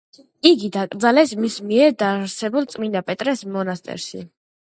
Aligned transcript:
იგი 0.51 0.69
დაკრძალეს 0.77 1.33
მის 1.41 1.57
მიერვე 1.73 1.91
დაარსებულ 1.99 2.67
წმინდა 2.73 3.05
პეტრეს 3.11 3.45
მონასტერში. 3.61 4.25